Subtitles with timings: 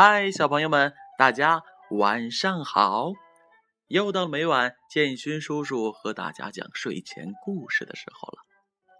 [0.00, 3.10] 嗨，小朋友们，大家晚上好！
[3.88, 8.38] 又到了每晚建勋叔叔和大家讲睡前故事的时候了。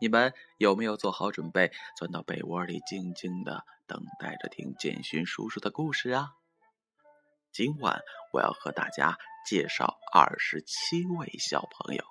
[0.00, 6.30] 你们有没有做好准备，钻到被窝里，静静的等待着听建勋叔叔的故事啊？
[7.52, 8.00] 今晚
[8.32, 9.16] 我要和大家
[9.48, 12.02] 介绍二十七位小朋友，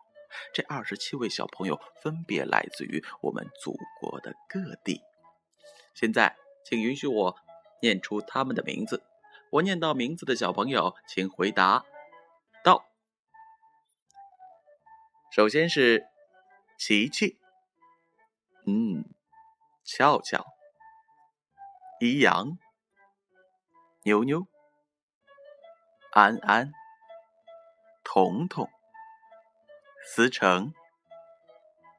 [0.54, 5.02] 这二十七位小朋友分别来自于我们祖国的各地。
[5.94, 7.35] 现在，请允许我。
[7.81, 9.04] 念出他们的名字，
[9.52, 11.86] 我念到名字的小朋友，请回答。
[12.63, 12.86] 到。
[15.31, 16.08] 首先是
[16.77, 17.38] 琪琪，
[18.66, 19.05] 嗯，
[19.84, 20.45] 俏俏，
[22.00, 22.58] 怡阳，
[24.03, 24.48] 妞妞，
[26.12, 26.72] 安安，
[28.03, 28.70] 彤彤，
[30.03, 30.73] 思成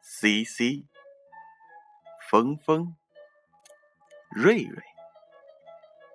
[0.02, 0.86] ，C C，
[2.28, 2.96] 峰峰，
[4.30, 4.87] 瑞瑞。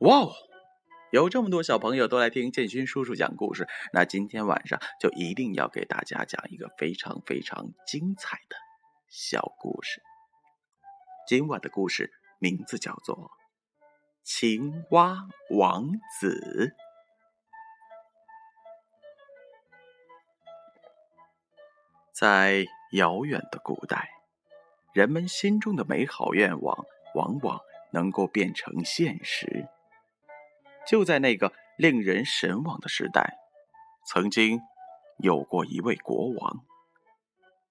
[0.00, 0.32] 哇哦，
[1.10, 8.56] 有这么多小朋友都来听建勋叔叔讲故事，那今天晚上就一定要给大家讲一个非常非常精彩的
[9.10, 10.00] 小故事。
[11.28, 13.14] 今晚的故事名字叫做
[14.24, 16.72] 《青蛙王子》。
[22.18, 24.08] 在遥远的古代，
[24.94, 27.60] 人们心中的美好愿望往往
[27.92, 29.68] 能够变成现实。
[30.90, 33.38] 就在那个令人神往的时代，
[34.08, 34.60] 曾经
[35.18, 36.64] 有过一位国王。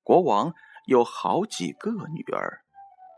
[0.04, 0.56] 国王
[0.86, 2.62] 有好几个女儿，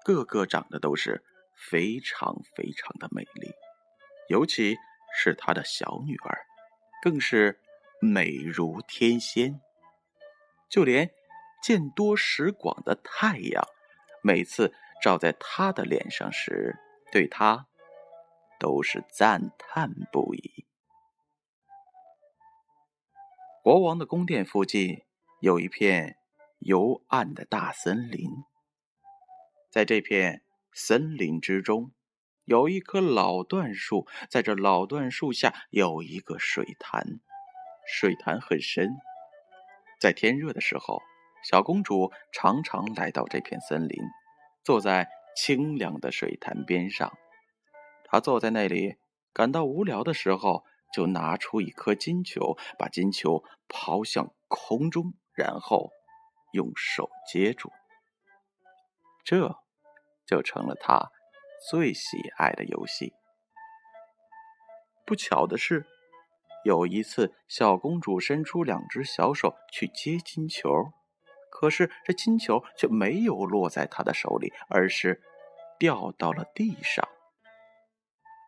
[0.04, 1.24] 个个长得都是
[1.56, 3.52] 非常非常的美丽，
[4.28, 4.76] 尤其
[5.16, 6.48] 是他的小女儿，
[7.04, 7.60] 更是
[8.02, 9.62] 美如天仙。
[10.68, 11.12] 就连
[11.62, 13.64] 见多识广的太阳，
[14.24, 16.80] 每次照在他的脸上时，
[17.12, 17.68] 对他。
[18.62, 20.68] 都是赞叹不已。
[23.64, 25.04] 国王的宫殿附近
[25.40, 26.16] 有一片
[26.60, 28.30] 幽暗的大森林，
[29.72, 31.92] 在这片森林之中，
[32.46, 37.04] 有一棵老椴树，在这老椴树下有一个水潭，
[37.88, 38.92] 水潭很深。
[40.00, 41.02] 在天热的时候，
[41.44, 43.98] 小公主常常来到这片森林，
[44.64, 47.12] 坐在清凉的水潭边上。
[48.12, 48.98] 他坐在那里，
[49.32, 55.92] 感到无聊的时候，就拿出一颗金球，把金球抛向空中，然后
[56.52, 57.72] 用手接住。
[59.24, 59.56] 这
[60.28, 61.10] 就成了他
[61.70, 63.14] 最喜爱的游戏。
[65.06, 65.86] 不巧的是，
[66.66, 70.70] 有一次，小公主伸出两只小手去接金球，
[71.50, 75.22] 可是这金球却没有落在她的手里，而是
[75.80, 77.08] 掉到了地上。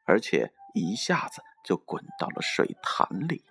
[0.05, 3.43] 而且一下子就滚到了水潭里，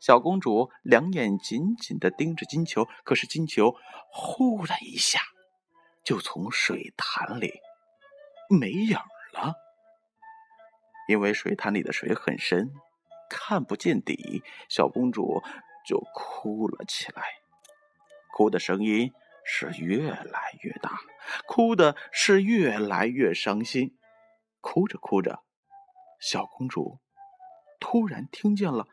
[0.00, 3.76] 小公主两眼紧紧的盯着金球，可是金球
[4.10, 5.20] 忽的一下
[6.02, 7.60] 就从水潭里
[8.48, 8.96] 没影
[9.32, 9.54] 了。
[11.08, 12.72] 因为水潭里的水很深，
[13.28, 15.42] 看不见底，小公主
[15.84, 17.22] 就哭了起来，
[18.32, 19.12] 哭的声音
[19.44, 21.00] 是越来越大，
[21.46, 23.98] 哭的是越来越伤心，
[24.60, 25.42] 哭着哭着。
[26.20, 27.00] 小公主
[27.80, 28.86] 突然听见了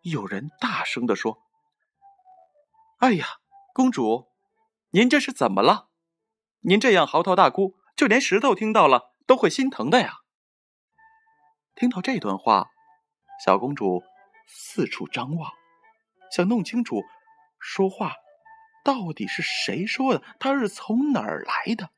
[0.00, 1.38] 有人大声的说
[2.98, 3.26] ：“哎呀，
[3.72, 4.28] 公主，
[4.90, 5.88] 您这是怎么了？
[6.60, 10.14] 您这样嚎啕大哭，就连石头听到了都会心疼的呀！”
[11.76, 12.70] 听到这段话，
[13.44, 14.02] 小公主
[14.48, 15.52] 四处张望，
[16.32, 17.02] 想弄清楚
[17.60, 18.14] 说话
[18.84, 21.90] 到底是谁说的，她是从哪儿来的。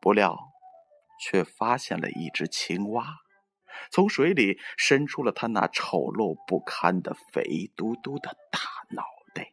[0.00, 0.47] 不料。
[1.18, 3.04] 却发现了一只青蛙，
[3.90, 8.60] 从水里伸出了它那丑陋不堪的肥嘟嘟的大
[8.90, 9.02] 脑
[9.34, 9.52] 袋。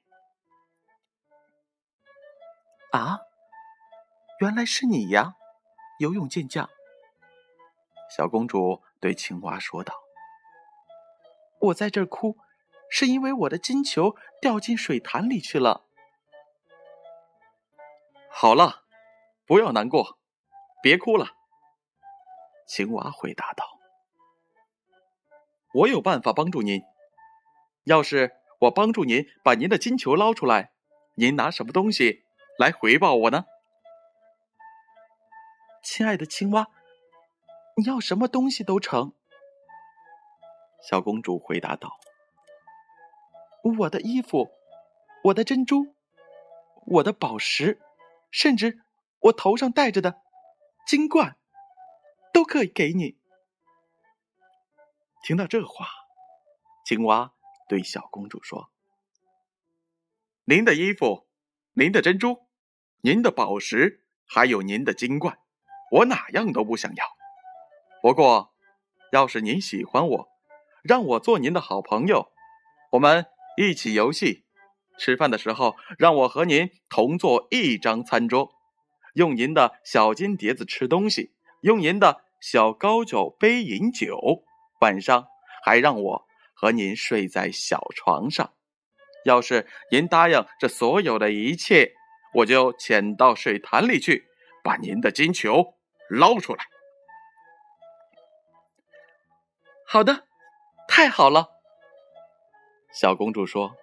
[2.92, 3.20] 啊，
[4.40, 5.34] 原来是你呀，
[6.00, 6.70] 游泳健将！
[8.16, 9.94] 小公主对青蛙说道
[11.60, 12.38] ：“我在这哭，
[12.90, 15.86] 是因为我的金球掉进水潭里去了。”
[18.32, 18.86] 好了，
[19.46, 20.20] 不要难过，
[20.82, 21.35] 别哭了。
[22.66, 23.80] 青蛙回答道
[25.74, 26.82] ：“我有办法帮助您。
[27.84, 30.72] 要是我帮助您把您的金球捞出来，
[31.16, 32.24] 您拿什么东西
[32.58, 33.46] 来回报我呢？
[35.84, 36.68] 亲爱的青蛙，
[37.78, 39.14] 你要什么东西都成。
[40.82, 42.00] 小公主回答道
[43.80, 44.50] ：“我的衣服，
[45.26, 45.94] 我的珍珠，
[46.88, 47.80] 我的宝石，
[48.32, 48.82] 甚至
[49.20, 50.22] 我头上戴着的
[50.88, 51.38] 金冠，
[52.36, 53.16] 都可以给你。”
[55.24, 55.88] 听到这话，
[56.86, 57.32] 青蛙
[57.70, 58.70] 对小公主说
[60.44, 61.30] ：“您的衣服，
[61.76, 62.46] 您的珍珠，
[63.04, 65.40] 您的宝石，还有您的金冠，
[65.92, 67.06] 我哪样都不想要。
[68.02, 68.54] 不过，
[69.14, 70.28] 要是您喜欢我，
[70.84, 72.34] 让我做您的好朋友，
[72.92, 74.44] 我们一起游戏，
[75.00, 78.54] 吃饭的时候让我和您同坐一张餐桌，
[79.14, 84.44] 用您的小金碟子吃东西，用您的小高脚杯饮酒。”
[84.82, 85.26] 晚上
[85.64, 88.54] 还让我和您睡在小床上，
[89.24, 91.94] 要是您答应这所有的一切，
[92.36, 94.26] 我就潜到水潭里去，
[94.64, 95.76] 把您的金球
[96.08, 96.66] 捞出来。
[99.88, 100.28] 好的，
[100.88, 101.50] 太好了。
[102.94, 103.76] 小公主说：“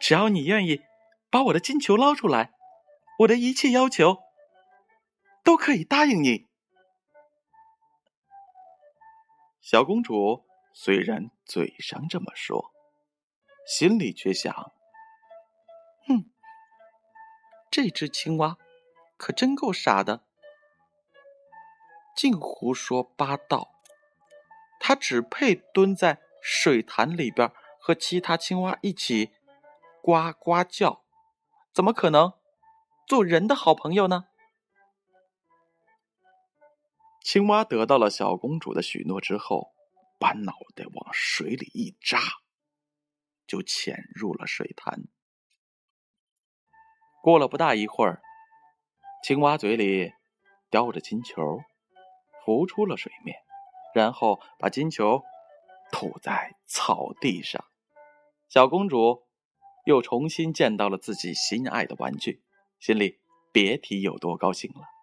[0.00, 0.80] 只要你愿意
[1.28, 2.52] 把我的金球捞出来，
[3.18, 4.18] 我的一切要求
[5.44, 6.46] 都可以答应你。”
[9.68, 12.72] 小公主虽然嘴上这么说，
[13.66, 14.54] 心里却想
[16.06, 16.30] ：“哼，
[17.68, 18.58] 这只青蛙
[19.16, 20.22] 可真够傻的，
[22.14, 23.72] 净胡说八道。
[24.78, 29.32] 它只配蹲在水潭里边和其他青蛙一起
[30.00, 31.02] 呱呱叫，
[31.72, 32.34] 怎么可能
[33.08, 34.26] 做人的好朋友呢？”
[37.26, 39.74] 青蛙得到了小公主的许诺之后，
[40.16, 42.20] 把脑袋往水里一扎，
[43.48, 45.08] 就潜入了水潭。
[47.20, 48.22] 过了不大一会儿，
[49.24, 50.12] 青蛙嘴里
[50.70, 51.58] 叼着金球，
[52.44, 53.36] 浮出了水面，
[53.92, 55.24] 然后把金球
[55.90, 57.64] 吐在草地上。
[58.48, 59.24] 小公主
[59.84, 62.44] 又重新见到了自己心爱的玩具，
[62.78, 63.18] 心里
[63.50, 64.95] 别提有多高兴了。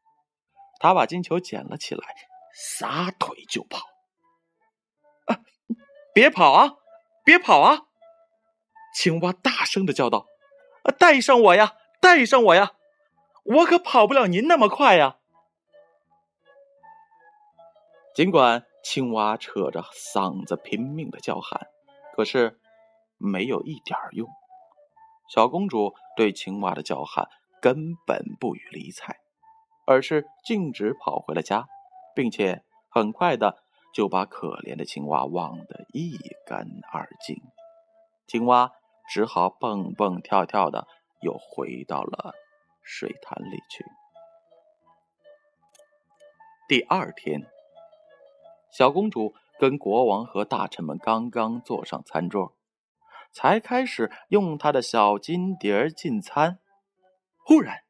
[0.84, 2.04] 他把金球捡了起来，
[2.54, 3.88] 撒腿就跑。
[5.28, 5.40] 啊！
[6.14, 6.74] 别跑啊！
[7.24, 7.84] 别跑啊！
[8.94, 10.28] 青蛙大声的叫道
[10.84, 11.78] ：“啊，带上我呀！
[12.02, 12.74] 带上我呀！
[13.46, 15.20] 我可跑不了您那么快呀！”
[18.14, 21.70] 尽管青蛙扯着嗓子拼命的叫喊，
[22.14, 22.60] 可是
[23.18, 24.28] 没有一点用。
[25.34, 27.30] 小公主对青蛙的叫喊
[27.62, 29.23] 根本不予理睬。
[29.86, 31.68] 而是径直跑回了家，
[32.16, 33.64] 并且很快的
[33.94, 37.36] 就把可怜的青蛙忘得一干二净。
[38.28, 38.72] 青蛙
[39.10, 40.88] 只好蹦蹦跳跳的
[41.22, 42.34] 又回到了
[42.82, 43.86] 水潭里去。
[46.68, 47.46] 第二天，
[48.72, 52.56] 小公主跟国王和大臣们刚刚坐上餐桌，
[53.34, 56.60] 才开始用她的小金碟进餐，
[57.46, 57.84] 忽然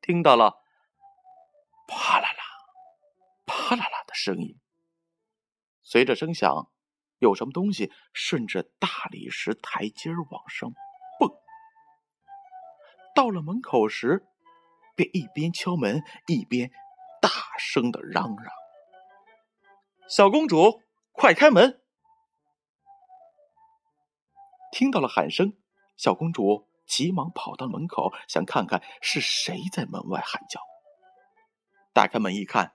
[0.00, 0.57] 听到了。
[1.88, 2.44] 啪啦啦，
[3.46, 4.60] 啪啦啦的声音。
[5.82, 6.70] 随着声响，
[7.18, 10.70] 有什么东西顺着大理石台阶往上
[11.18, 11.30] 蹦。
[13.14, 14.26] 到了门口时，
[14.94, 16.70] 便一边敲门一边
[17.22, 18.52] 大声的嚷嚷
[20.08, 21.82] ：“小公主，快开门！”
[24.70, 25.56] 听到了喊声，
[25.96, 30.60] 小公主急忙跑到门口，想看看是谁在门外喊叫。
[31.98, 32.74] 打开门一看，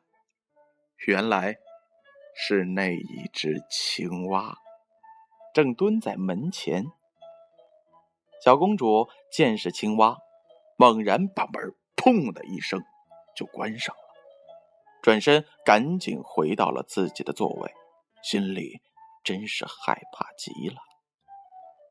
[1.07, 1.55] 原来
[2.35, 4.57] 是那一只青蛙，
[5.53, 6.83] 正蹲在门前。
[8.43, 10.17] 小公主见是青蛙，
[10.75, 12.83] 猛然把门“砰”的一声
[13.33, 14.01] 就关上了，
[15.01, 17.71] 转身赶紧回到了自己的座位，
[18.21, 18.81] 心里
[19.23, 20.75] 真是害怕极了。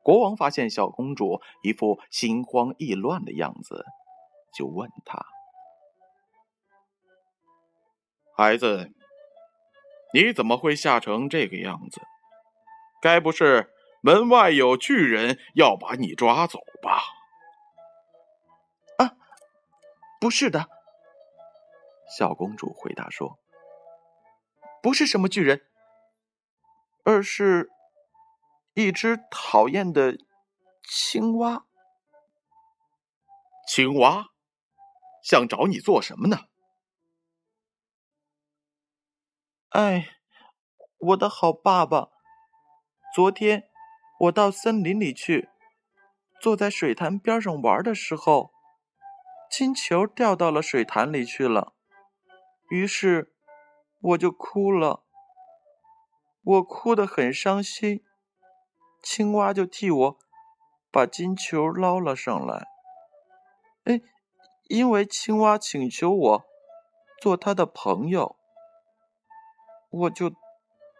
[0.03, 3.83] 国王发现小公主一副心慌意乱的样子，
[4.55, 5.32] 就问她。
[8.35, 8.91] 孩子，
[10.13, 12.01] 你怎么会吓成这个样子？
[13.01, 13.71] 该不是
[14.01, 17.03] 门外有巨人要把你抓走吧？
[18.97, 19.15] 啊，
[20.19, 20.67] 不是的。
[22.17, 23.37] 小公主回答说
[24.81, 25.65] ：“不是什么巨人，
[27.03, 27.69] 而是
[28.73, 30.17] 一只讨厌的
[30.83, 31.65] 青蛙。
[33.67, 34.27] 青蛙
[35.23, 36.45] 想找你做什么呢？”
[39.73, 40.07] 哎，
[40.99, 42.09] 我的好爸爸，
[43.15, 43.71] 昨天
[44.19, 45.49] 我到森林里去，
[46.39, 48.51] 坐在水潭边上玩的时候，
[49.49, 51.73] 金球掉到了水潭里去了，
[52.69, 53.33] 于是
[53.99, 55.03] 我就哭了。
[56.43, 58.05] 我哭得很伤心，
[59.01, 60.19] 青蛙就替我
[60.91, 62.67] 把金球捞了上来。
[63.85, 64.01] 哎，
[64.65, 66.43] 因为青蛙请求我
[67.19, 68.37] 做他的朋友，
[69.93, 70.33] 我就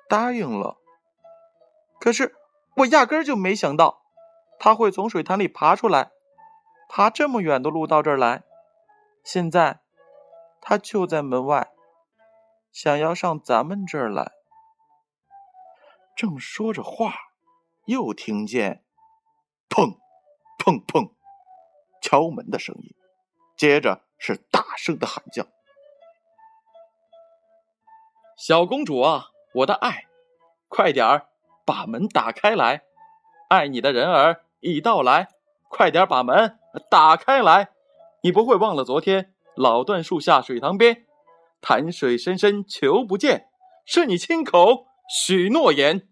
[0.08, 0.78] 答应了。
[2.00, 2.36] 可是
[2.76, 4.04] 我压根儿就没想到，
[4.60, 6.12] 他会从水潭里爬出来，
[6.88, 8.44] 爬这么远的路到这儿来。
[9.24, 9.80] 现在
[10.62, 11.72] 他就在门外，
[12.72, 14.32] 想要上咱们这儿来。
[16.16, 17.14] 正说着话，
[17.86, 18.84] 又听见
[19.70, 19.98] 砰
[20.60, 21.14] 砰砰
[22.02, 22.94] 敲门的声音，
[23.58, 25.48] 接着是大声的喊叫
[28.46, 30.06] ：“小公主啊，我的爱，
[30.68, 31.30] 快点儿！”
[31.66, 32.84] 把门打开来，
[33.48, 35.30] 爱你的人儿已到来，
[35.70, 36.60] 快点把门
[36.92, 37.72] 打开来！
[38.22, 41.08] 你不会忘了昨天老椴树下水塘边，
[41.62, 43.48] 潭水深深求不见，
[43.86, 46.10] 是你亲口许诺言。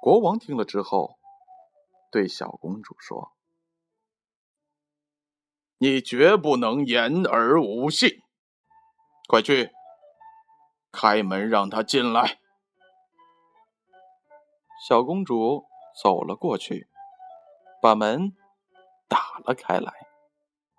[0.00, 1.18] 国王听了之后，
[2.10, 3.32] 对小公主说
[5.76, 8.22] ：“你绝不能言而无信，
[9.26, 9.72] 快去。”
[10.92, 12.38] 开门，让他进来。
[14.88, 15.66] 小公主
[16.02, 16.88] 走了过去，
[17.82, 18.34] 把门
[19.08, 19.92] 打了开来。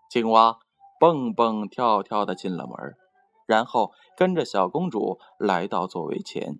[0.09, 0.59] 青蛙
[0.99, 2.97] 蹦蹦跳跳的进了门，
[3.45, 6.59] 然后跟着小公主来到座位前，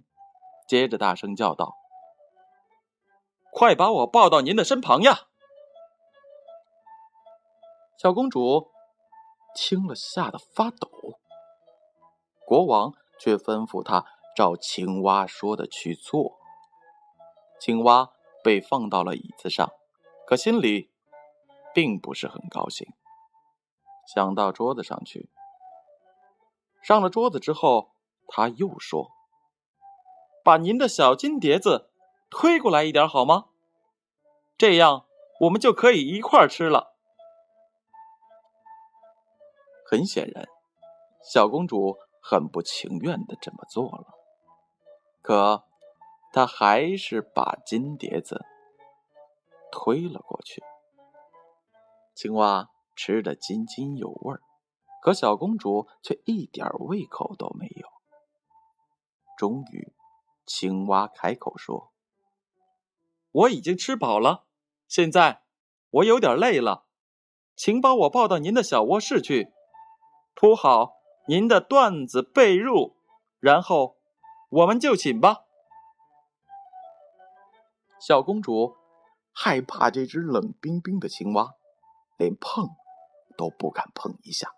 [0.68, 1.76] 接着大声叫道
[3.52, 5.28] ：“快把我抱到您的身旁呀！”
[7.98, 8.70] 小公主
[9.56, 10.90] 听了，吓得发抖。
[12.48, 12.94] 国王。
[13.20, 16.38] 却吩咐他照青蛙说的去做。
[17.60, 18.12] 青蛙
[18.44, 19.72] 被放到了椅子上，
[20.28, 20.92] 可心里
[21.74, 22.94] 并不是很高兴。
[24.06, 25.32] 想到桌子上去，
[26.84, 27.96] 上了桌子之后，
[28.28, 29.10] 他又说
[30.46, 31.90] ：“把您的小金碟子
[32.30, 33.46] 推过来一点好吗？
[34.60, 35.08] 这样
[35.40, 36.94] 我们就可以一块吃了。”
[39.90, 40.48] 很显然，
[41.24, 41.98] 小公主。
[42.30, 44.14] 很不情愿的这么做了，
[45.22, 45.64] 可
[46.34, 48.44] 他还是把金碟子
[49.72, 50.62] 推了过去。
[52.14, 54.42] 青蛙吃得津津有味儿，
[55.02, 57.88] 可小公主却一点胃口都没有。
[59.38, 59.94] 终于，
[60.46, 61.94] 青蛙开口说
[63.32, 64.44] ：“我已经吃饱了，
[64.90, 65.44] 现在
[65.92, 66.88] 我有点累了，
[67.56, 69.54] 请把我抱到您的小卧室去，
[70.36, 70.97] 铺好。”
[71.30, 72.94] 您的缎子被褥，
[73.42, 73.98] 然后
[74.50, 75.42] 我们就寝吧。
[78.00, 78.78] 小公主
[79.34, 81.52] 害怕这只冷冰冰的青蛙，
[82.18, 82.70] 连碰
[83.38, 84.54] 都不敢碰一下。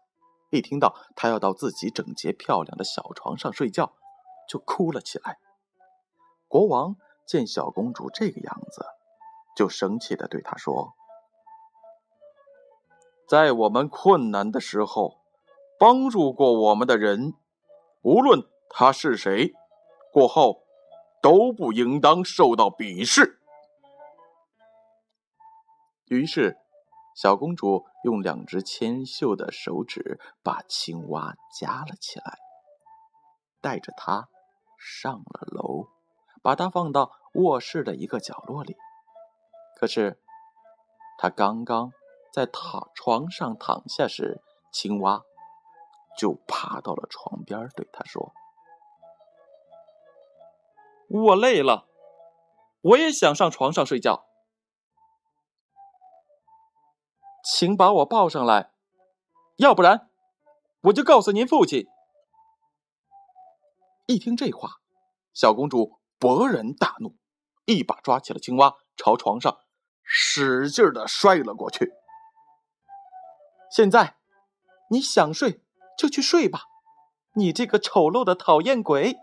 [0.52, 3.96] 一听到他要到自己整洁漂亮的小床上睡觉，
[4.48, 5.40] 就哭了起来。
[6.48, 8.86] 国王见小公主这个样子，
[9.56, 10.94] 就生气的对她说
[13.28, 15.18] ：“在我们困难的时候。”
[15.80, 17.34] 帮助过我们的人，
[18.02, 19.54] 无论他是谁，
[20.12, 20.64] 过后
[21.22, 23.40] 都不应当受到鄙视。
[26.08, 26.58] 于是，
[27.16, 32.38] 小公主用两只纤秀的手指把青蛙夹了起来，
[33.62, 34.28] 带着它
[34.78, 35.88] 上了楼，
[36.42, 38.76] 把它放到卧室的一个角落里。
[39.78, 40.20] 可是，
[41.18, 41.92] 她刚刚
[42.34, 44.42] 在躺床上躺下时，
[44.74, 45.24] 青蛙。
[46.20, 48.34] 就爬到了床边，对他说
[51.08, 51.88] ：“我累了，
[52.82, 54.26] 我也想上床上睡觉，
[57.42, 58.74] 请把我抱上来，
[59.56, 60.10] 要不然
[60.82, 61.88] 我就告诉您父亲。”
[64.06, 64.82] 一听这话，
[65.34, 67.16] 小公主勃然大怒，
[67.64, 69.58] 一把抓起了青蛙，朝床上
[70.04, 71.94] 使劲的摔了过去。
[73.72, 74.18] 现在
[74.90, 75.64] 你想睡？
[76.00, 76.62] 就去睡吧，
[77.34, 79.18] 你这个丑陋的讨厌鬼！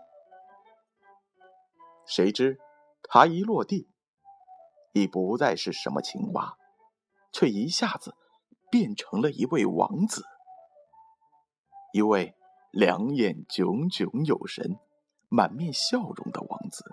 [2.05, 2.59] 谁知
[3.01, 3.89] 他一落地，
[4.93, 6.55] 已不再是什么青蛙，
[7.33, 8.13] 却一下子
[8.69, 10.23] 变成了一位王子，
[11.93, 12.35] 一位
[12.69, 14.77] 两眼炯炯有神、
[15.29, 16.85] 满面笑容的王子。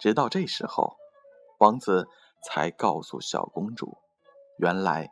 [0.00, 0.96] 直到这时候，
[1.58, 2.08] 王子
[2.42, 3.98] 才告诉小公主，
[4.56, 5.10] 原来。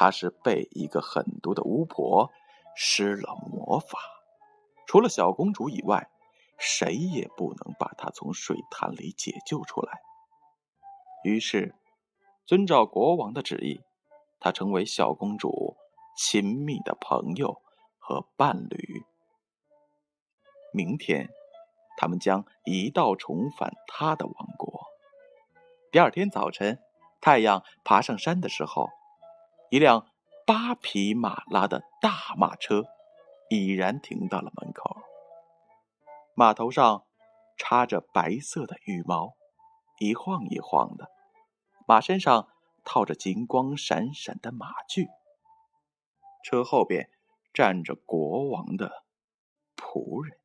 [0.00, 2.30] 他是被一个狠毒的巫婆
[2.76, 3.98] 施了魔法，
[4.86, 6.08] 除了小公主以外，
[6.56, 9.98] 谁也不能把她从水潭里解救出来。
[11.24, 11.74] 于是，
[12.46, 13.80] 遵照国王的旨意，
[14.38, 15.76] 她成为小公主
[16.16, 17.60] 亲密的朋友
[17.98, 19.04] 和伴侣。
[20.72, 21.28] 明天，
[21.96, 24.80] 他们将一道重返他的王国。
[25.90, 26.78] 第二天早晨，
[27.20, 28.90] 太阳爬上山的时候，
[29.70, 30.06] 一辆
[30.46, 32.84] 八匹马拉的大马车
[33.50, 34.96] 已然停到了门口。
[36.34, 37.04] 马头上
[37.56, 39.34] 插着白色的羽毛，
[39.98, 41.06] 一晃一晃的；
[41.86, 42.48] 马身上
[42.84, 45.08] 套着金光闪闪的马具。
[46.42, 47.10] 车后边
[47.52, 49.04] 站着国王的
[49.76, 50.38] 仆人，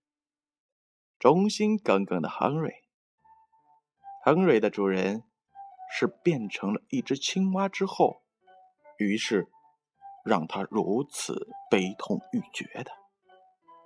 [1.17, 2.83] 忠心耿耿的亨瑞。
[4.23, 5.23] 亨瑞的主人。
[5.95, 8.22] 是变成了一只青蛙之后，
[8.97, 9.49] 于是
[10.23, 12.91] 让他如此悲痛欲绝的。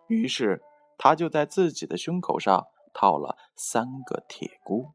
[0.08, 0.62] 于是
[0.98, 4.94] 他就在自己的胸口上套了三个铁箍，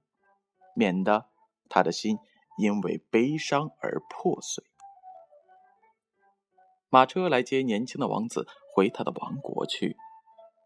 [0.74, 1.26] 免得
[1.68, 2.18] 他的心
[2.58, 4.64] 因为悲伤而破碎。
[6.88, 9.96] 马车来接年轻的王子回他的王国去。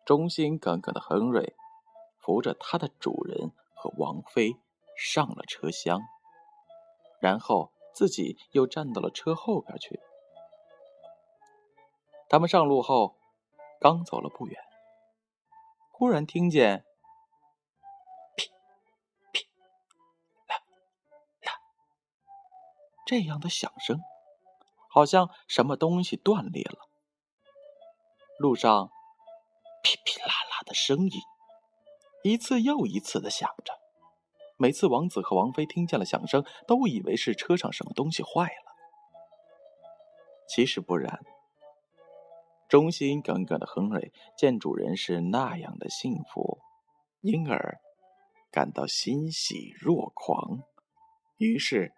[0.04, 1.56] 忠心耿耿的亨瑞
[2.20, 4.56] 扶着他的主人和王妃
[4.96, 6.00] 上了车厢。
[7.20, 9.98] 然后自己又站到了车后边去。
[12.28, 13.16] 他们上路后，
[13.80, 14.60] 刚走了不远，
[15.92, 16.84] 忽然听见
[18.36, 18.50] “噼
[19.32, 19.48] 噼
[20.46, 20.56] 啦
[21.40, 21.58] 啦”
[23.06, 23.98] 这样的响声，
[24.90, 26.90] 好像什么东西断裂了。
[28.38, 28.90] 路上
[29.82, 31.20] 噼噼啦啦的声音，
[32.24, 33.85] 一次又一次的响着。
[34.56, 38.74] 每次王子和王妃听见了响声，都以为是车上什么东西坏了。
[40.48, 41.20] 其实不然。
[42.68, 46.58] 忠心耿耿的亨瑞见主人是那样的幸福，
[47.20, 47.78] 因而
[48.50, 50.62] 感到欣喜若狂。
[51.36, 51.92] 于是，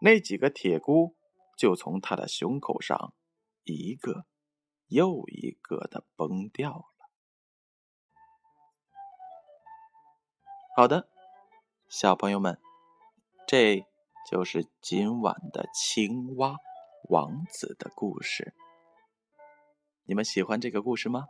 [0.00, 1.14] 那几个铁箍
[1.56, 3.14] 就从他的胸口上
[3.64, 4.26] 一个
[4.88, 6.84] 又一个的崩掉了。
[10.76, 11.11] 好的。
[11.92, 12.58] 小朋友们，
[13.46, 13.84] 这
[14.30, 16.56] 就是今晚的青蛙
[17.10, 18.54] 王子的故事。
[20.04, 21.26] 你们喜欢这个故事吗？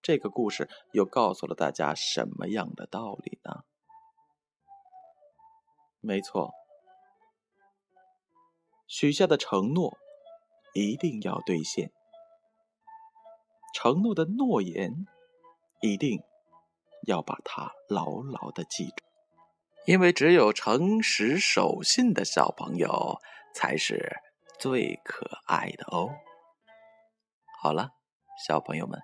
[0.00, 3.64] 这个故事又告诉了大家什么样的道理呢？
[5.98, 6.52] 没错，
[8.86, 9.98] 许下的承诺
[10.72, 11.90] 一定要兑现，
[13.74, 15.04] 承诺的诺言
[15.80, 16.22] 一定
[17.08, 19.07] 要把它牢牢的记住。
[19.88, 23.22] 因为只有诚实守信的小朋友
[23.54, 24.20] 才是
[24.58, 26.10] 最可爱的哦。
[27.62, 27.92] 好了，
[28.46, 29.00] 小朋友们，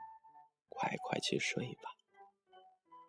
[0.68, 1.88] 快快去睡吧。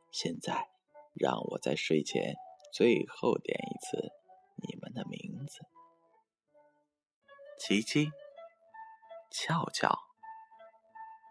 [0.09, 0.69] 现在，
[1.15, 2.35] 让我在睡前
[2.71, 4.09] 最后点一次
[4.55, 5.59] 你们的名字：
[7.59, 8.09] 琪琪、
[9.29, 9.99] 俏俏、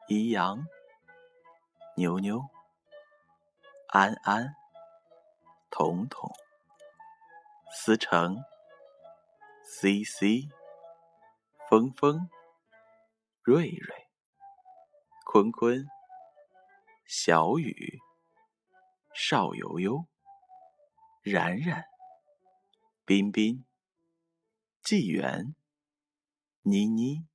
[0.08, 0.66] 怡阳、
[1.96, 2.42] 妞妞、
[3.88, 4.54] 安安。
[5.76, 6.30] 彤彤、
[7.72, 8.44] 思成、
[9.64, 10.48] C C、
[11.68, 12.30] 峰峰、
[13.42, 14.08] 瑞瑞、
[15.26, 15.84] 坤坤、
[17.08, 17.98] 小雨、
[19.12, 20.06] 邵悠悠、
[21.24, 21.84] 然然、
[23.04, 23.64] 彬彬、
[24.80, 25.56] 纪元、
[26.62, 27.26] 妮妮、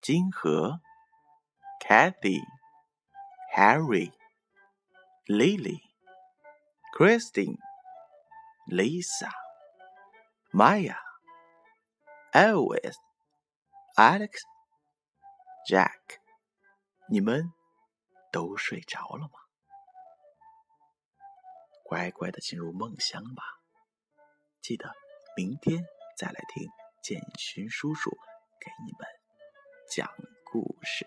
[0.00, 0.80] 金河、
[1.82, 2.40] Kathy、
[3.54, 4.10] Harry、
[5.26, 5.85] Lily。
[6.96, 7.58] Christine、
[8.68, 9.30] Lisa、
[10.50, 10.96] Maya、
[12.32, 12.96] Elvis、
[13.98, 14.40] Alex、
[15.68, 16.20] Jack，
[17.10, 17.52] 你们
[18.32, 19.38] 都睡着了吗？
[21.84, 23.42] 乖乖的进入梦乡吧。
[24.62, 24.90] 记得
[25.36, 25.84] 明天
[26.16, 26.66] 再来听
[27.02, 28.10] 建勋叔叔
[28.58, 29.06] 给你们
[29.94, 30.10] 讲
[30.50, 31.06] 故事。